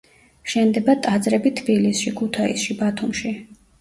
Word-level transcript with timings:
შენდება 0.53 0.95
ტაძრები 1.03 1.51
თბილისში, 1.61 2.15
ქუთაისში, 2.23 2.77
ბათუმში. 2.81 3.37